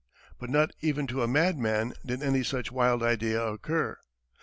[0.39, 3.99] But not even to a madman did any such wild idea occur.